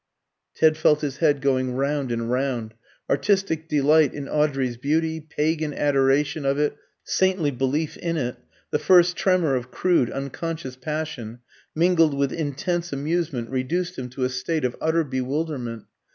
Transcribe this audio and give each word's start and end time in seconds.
Ted 0.55 0.77
felt 0.77 1.01
his 1.01 1.17
head 1.17 1.41
going 1.41 1.75
round 1.75 2.11
and 2.11 2.31
round. 2.31 2.73
Artistic 3.07 3.69
delight 3.69 4.15
in 4.15 4.27
Audrey's 4.27 4.75
beauty, 4.75 5.19
pagan 5.21 5.75
adoration 5.75 6.43
of 6.43 6.57
it, 6.57 6.75
saintly 7.03 7.51
belief 7.51 7.97
in 7.97 8.17
it, 8.17 8.37
the 8.71 8.79
first 8.79 9.15
tremor 9.15 9.53
of 9.53 9.69
crude 9.69 10.09
unconscious 10.09 10.75
passion, 10.75 11.37
mingled 11.75 12.15
with 12.15 12.33
intense 12.33 12.91
amusement, 12.91 13.51
reduced 13.51 13.95
him 13.99 14.09
to 14.09 14.23
a 14.23 14.29
state 14.29 14.65
of 14.65 14.75
utter 14.81 15.03
bewilderment. 15.03 15.85